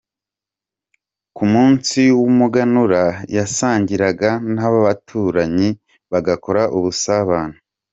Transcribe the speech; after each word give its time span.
Ku 1.35 1.43
munsi 1.53 1.99
w’umuganura 2.19 3.03
yasangiraga 3.37 4.29
n’abaturanyi, 4.55 5.69
bagakora 6.11 6.61
ubusabane. 6.77 7.57